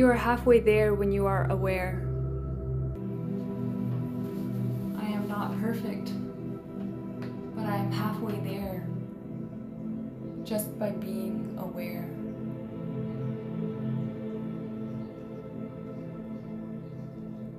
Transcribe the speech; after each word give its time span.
You 0.00 0.06
are 0.06 0.14
halfway 0.14 0.60
there 0.60 0.94
when 0.94 1.12
you 1.12 1.26
are 1.26 1.44
aware. 1.50 2.00
I 4.98 5.04
am 5.04 5.26
not 5.28 5.60
perfect, 5.60 6.12
but 7.54 7.66
I 7.66 7.76
am 7.76 7.92
halfway 7.92 8.40
there 8.40 8.86
just 10.42 10.78
by 10.78 10.92
being 10.92 11.54
aware. 11.58 12.08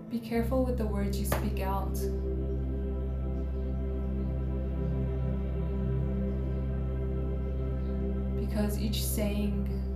Be 0.09 0.17
careful 0.17 0.65
with 0.65 0.79
the 0.79 0.87
words 0.87 1.19
you 1.19 1.27
speak 1.27 1.59
out. 1.59 1.93
Because 8.39 8.79
each 8.79 9.05
saying 9.05 9.90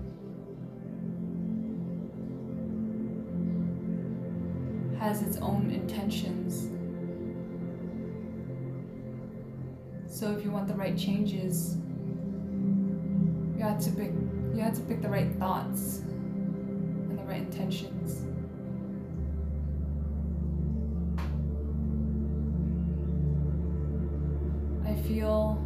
has 5.05 5.21
its 5.21 5.37
own 5.37 5.69
intentions. 5.69 6.71
So 10.11 10.31
if 10.31 10.43
you 10.43 10.49
want 10.49 10.67
the 10.67 10.73
right 10.73 10.97
changes, 10.97 11.77
you 13.55 13.61
have 13.61 13.79
to 13.83 13.91
pick 13.91 14.11
you 14.55 14.61
have 14.61 14.73
to 14.73 14.81
pick 14.81 15.03
the 15.03 15.09
right 15.09 15.31
thoughts 15.35 15.99
and 15.99 17.19
the 17.19 17.23
right 17.23 17.41
intentions. 17.41 18.23
I 24.87 24.95
feel 25.07 25.61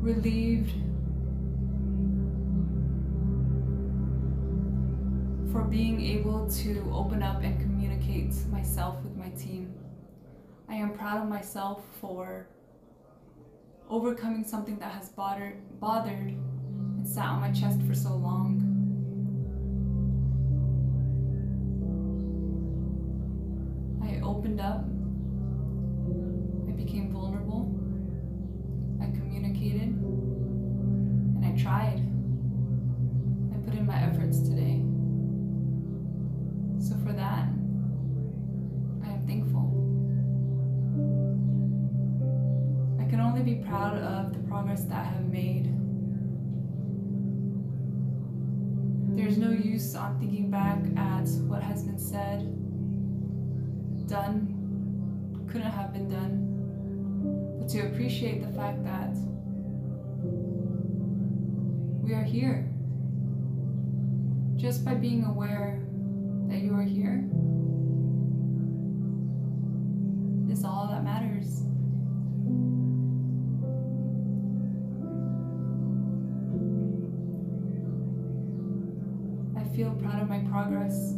relieved 0.00 0.72
for 5.60 5.66
being 5.66 6.00
able 6.00 6.48
to 6.48 6.90
open 6.90 7.22
up 7.22 7.42
and 7.42 7.60
communicate 7.60 8.32
myself 8.50 8.96
with 9.02 9.14
my 9.14 9.28
team. 9.30 9.74
I 10.70 10.74
am 10.76 10.94
proud 10.94 11.22
of 11.22 11.28
myself 11.28 11.82
for 12.00 12.46
overcoming 13.90 14.42
something 14.42 14.78
that 14.78 14.90
has 14.92 15.10
bothered, 15.10 15.56
bothered 15.78 16.16
and 16.16 17.06
sat 17.06 17.26
on 17.26 17.40
my 17.40 17.52
chest 17.52 17.78
for 17.86 17.94
so 17.94 18.08
long. 18.08 18.66
I 24.02 24.20
opened 24.24 24.62
up. 24.62 24.99
Only 43.40 43.54
be 43.54 43.64
proud 43.64 43.96
of 43.96 44.34
the 44.34 44.38
progress 44.50 44.82
that 44.82 44.98
I 44.98 45.02
have 45.02 45.24
made. 45.24 45.64
There's 49.16 49.38
no 49.38 49.48
use 49.48 49.94
on 49.94 50.20
thinking 50.20 50.50
back 50.50 50.78
at 50.98 51.26
what 51.48 51.62
has 51.62 51.84
been 51.84 51.98
said, 51.98 52.40
done, 54.06 55.46
couldn't 55.50 55.70
have 55.70 55.94
been 55.94 56.10
done, 56.10 57.56
but 57.58 57.70
to 57.70 57.86
appreciate 57.86 58.42
the 58.42 58.52
fact 58.52 58.84
that 58.84 59.16
we 62.02 62.12
are 62.12 62.22
here. 62.22 62.68
Just 64.56 64.84
by 64.84 64.92
being 64.92 65.24
aware 65.24 65.80
proud 80.02 80.22
of 80.22 80.28
my 80.28 80.38
progress. 80.50 81.14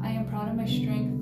I 0.00 0.10
am 0.10 0.26
proud 0.28 0.48
of 0.48 0.56
my 0.56 0.66
strength. 0.66 1.18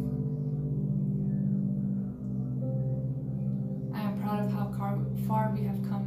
I 3.94 4.00
am 4.00 4.20
proud 4.20 4.44
of 4.44 4.52
how 4.52 4.70
far 5.28 5.54
we 5.54 5.64
have 5.66 5.82
come. 5.82 5.99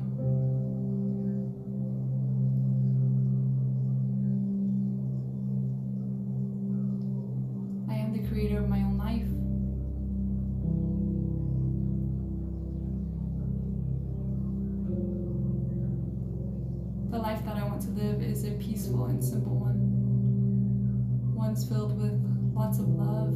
The 17.13 17.19
life 17.19 17.45
that 17.45 17.55
I 17.57 17.63
want 17.65 17.79
to 17.83 17.89
live 17.89 18.23
is 18.23 18.43
a 18.43 18.53
peaceful 18.53 19.05
and 19.05 19.23
simple 19.23 19.55
one. 19.55 21.35
One's 21.35 21.63
filled 21.63 21.95
with 22.01 22.19
lots 22.55 22.79
of 22.79 22.87
love 22.87 23.35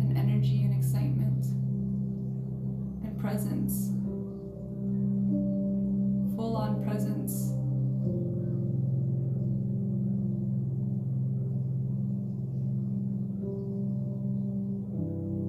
and 0.00 0.18
energy 0.18 0.64
and 0.64 0.74
excitement 0.74 1.44
and 3.04 3.16
presence. 3.20 3.90
Full 6.34 6.56
on 6.56 6.82
presence. 6.82 7.52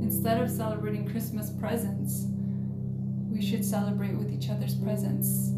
Instead 0.03 0.39
of 0.39 0.51
celebrating 0.51 1.09
Christmas 1.09 1.49
presents, 1.49 2.27
we 3.27 3.41
should 3.41 3.65
celebrate 3.65 4.15
with 4.15 4.31
each 4.31 4.51
other's 4.51 4.75
presence. 4.75 5.57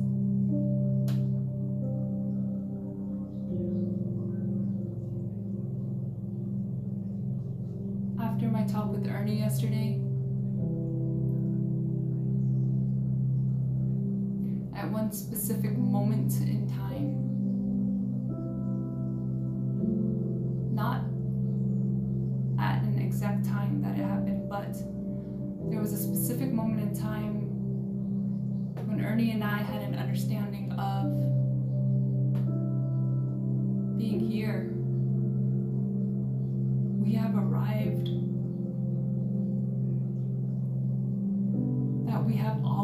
Talk 8.80 8.92
with 8.92 9.06
Ernie 9.08 9.40
yesterday, 9.40 10.00
at 14.78 14.90
one 14.90 15.12
specific 15.12 15.78
moment 15.78 16.32
in 16.40 16.66
time, 16.70 17.18
not 20.74 21.02
at 22.58 22.84
an 22.84 22.98
exact 23.02 23.46
time 23.46 23.82
that 23.82 23.98
it 23.98 24.04
happened, 24.04 24.48
but 24.50 24.74
there 25.70 25.82
was 25.82 25.92
a 25.92 25.98
specific 25.98 26.54
moment 26.54 26.80
in 26.80 26.96
time 26.98 27.50
when 28.88 29.04
Ernie 29.04 29.32
and 29.32 29.44
I 29.44 29.58
had 29.58 29.82
an 29.82 29.96
understanding 29.96 30.72
of 30.80 31.04
being 33.98 34.22
here. 34.22 34.79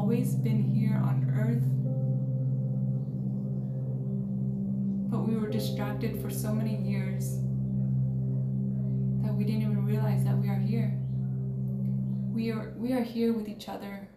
Always 0.05 0.35
been 0.35 0.61
here 0.61 1.01
on 1.03 1.33
earth. 1.35 1.65
But 5.09 5.27
we 5.27 5.35
were 5.35 5.49
distracted 5.49 6.21
for 6.21 6.29
so 6.29 6.53
many 6.53 6.75
years 6.75 7.37
that 9.23 9.33
we 9.33 9.45
didn't 9.45 9.63
even 9.63 9.83
realize 9.83 10.23
that 10.23 10.37
we 10.37 10.47
are 10.47 10.59
here. 10.59 10.95
We 12.31 12.51
are 12.51 12.75
we 12.77 12.93
are 12.93 13.01
here 13.01 13.33
with 13.33 13.49
each 13.49 13.67
other 13.67 14.07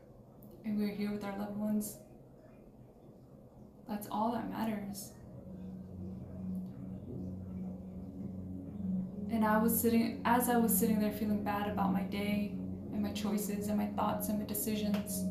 and 0.67 0.79
we 0.79 0.85
are 0.85 0.95
here 0.95 1.11
with 1.11 1.25
our 1.25 1.39
loved 1.39 1.57
ones. 1.57 1.97
That's 3.89 4.09
all 4.11 4.33
that 4.33 4.51
matters. 4.51 5.13
And 9.31 9.43
I 9.43 9.57
was 9.57 9.81
sitting, 9.81 10.21
as 10.27 10.51
I 10.51 10.59
was 10.59 10.79
sitting 10.79 11.01
there 11.01 11.13
feeling 11.13 11.43
bad 11.43 11.67
about 11.71 11.95
my 11.95 12.03
day 12.03 12.53
and 12.93 13.03
my 13.03 13.13
choices 13.13 13.69
and 13.69 13.79
my 13.79 13.87
thoughts 13.87 14.29
and 14.29 14.39
my 14.39 14.45
decisions, 14.45 15.25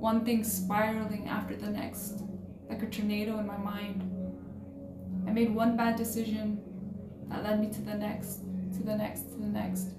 one 0.00 0.24
thing 0.24 0.42
spiraling 0.42 1.28
after 1.28 1.54
the 1.54 1.68
next, 1.68 2.22
like 2.70 2.82
a 2.82 2.86
tornado 2.86 3.38
in 3.38 3.46
my 3.46 3.58
mind. 3.58 4.02
I 5.28 5.30
made 5.30 5.54
one 5.54 5.76
bad 5.76 5.96
decision 5.96 6.58
that 7.28 7.44
led 7.44 7.60
me 7.60 7.68
to 7.68 7.82
the 7.82 7.94
next, 7.94 8.40
to 8.76 8.82
the 8.82 8.96
next, 8.96 9.30
to 9.32 9.36
the 9.36 9.46
next. 9.46 9.90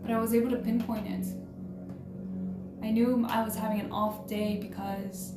But 0.00 0.12
I 0.12 0.18
was 0.18 0.32
able 0.32 0.50
to 0.50 0.56
pinpoint 0.56 1.06
it. 1.06 1.26
I 2.82 2.90
knew 2.90 3.26
I 3.28 3.44
was 3.44 3.54
having 3.54 3.80
an 3.80 3.92
off 3.92 4.26
day 4.26 4.58
because 4.62 5.34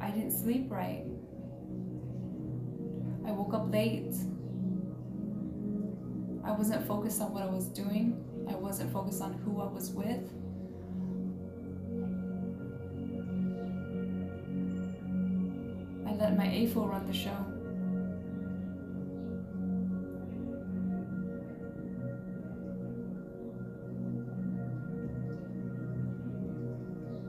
I 0.00 0.10
didn't 0.10 0.32
sleep 0.32 0.70
right. 0.70 1.04
I 3.26 3.32
woke 3.32 3.52
up 3.52 3.70
late. 3.70 4.14
I 6.48 6.52
wasn't 6.52 6.86
focused 6.86 7.20
on 7.20 7.34
what 7.34 7.42
I 7.42 7.46
was 7.46 7.66
doing. 7.66 8.24
I 8.48 8.54
wasn't 8.54 8.90
focused 8.90 9.20
on 9.20 9.34
who 9.44 9.60
I 9.60 9.66
was 9.66 9.90
with. 9.90 10.24
I 16.08 16.14
let 16.14 16.38
my 16.38 16.46
AFO 16.46 16.88
run 16.88 17.06
the 17.06 17.12
show. 17.12 17.36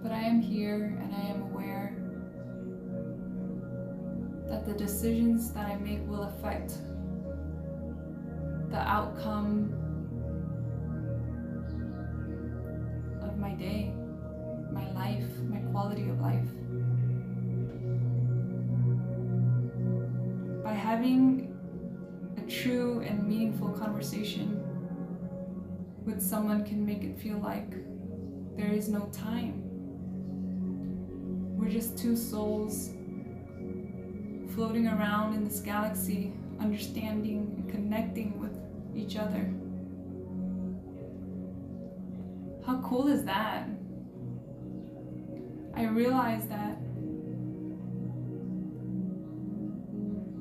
But 0.02 0.14
I 0.14 0.22
am 0.22 0.40
here 0.42 0.98
and 1.02 1.14
I 1.14 1.28
am 1.28 1.42
aware 1.42 1.94
that 4.48 4.66
the 4.66 4.74
decisions 4.74 5.52
that 5.52 5.66
I 5.66 5.76
make 5.76 6.08
will 6.08 6.24
affect 6.24 6.78
the 8.70 8.78
outcome 8.78 9.74
of 13.22 13.38
my 13.38 13.54
day, 13.56 13.92
my 14.72 14.92
life, 14.92 15.26
my 15.50 15.58
quality 15.72 16.10
of 16.10 16.20
life. 16.22 16.46
By 20.64 20.74
having 20.74 21.56
a 22.38 22.42
true 22.50 23.02
and 23.02 23.28
meaningful 23.28 23.70
conversation 23.70 24.64
with 26.06 26.22
someone 26.22 26.64
can 26.64 26.86
make 26.86 27.04
it 27.04 27.20
feel 27.20 27.38
like 27.38 27.72
there 28.56 28.72
is 28.72 28.88
no 28.90 29.10
time. 29.12 29.64
We're 31.58 31.70
just 31.70 31.98
two 31.98 32.16
souls 32.16 32.92
floating 34.54 34.88
around 34.88 35.34
in 35.34 35.44
this 35.44 35.60
galaxy, 35.60 36.34
understanding 36.60 37.54
and 37.58 37.70
connecting 37.70 38.40
with 38.40 38.58
each 38.96 39.16
other. 39.16 39.52
How 42.66 42.82
cool 42.82 43.08
is 43.08 43.24
that? 43.26 43.68
I 45.76 45.86
realized 45.86 46.50
that 46.50 46.78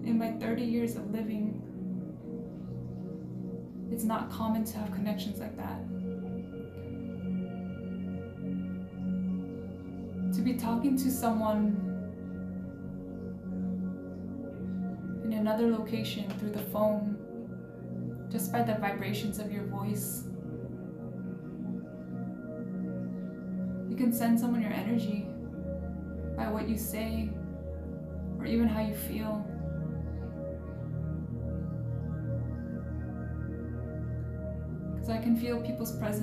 in 0.05 0.17
my 0.19 0.33
30 0.33 0.63
years 0.63 0.97
of 0.97 1.11
living, 1.11 1.63
it's 3.91 4.05
not 4.05 4.31
common 4.31 4.65
to 4.65 4.79
have 4.79 4.93
connections 4.93 5.39
like 5.39 5.57
that. 5.57 5.81
To 10.35 10.43
be 10.43 10.55
talking 10.55 10.97
to 10.97 11.11
someone 11.11 11.88
another 15.49 15.71
location 15.71 16.29
through 16.39 16.51
the 16.51 16.63
phone, 16.71 17.17
just 18.31 18.53
by 18.53 18.63
the 18.63 18.75
vibrations 18.75 19.39
of 19.39 19.51
your 19.51 19.65
voice. 19.65 20.25
You 23.89 23.97
can 23.97 24.13
send 24.13 24.39
someone 24.39 24.61
your 24.61 24.75
energy 24.75 25.27
by 26.37 26.51
what 26.51 26.69
you 26.69 26.77
say 26.77 27.31
or 28.39 28.45
even 28.45 28.69
how 28.69 28.83
you 28.83 28.95
feel. 28.95 29.43
Because 34.93 35.09
I 35.09 35.17
can 35.17 35.35
feel 35.35 35.63
people's 35.63 35.93
presence. 35.93 36.17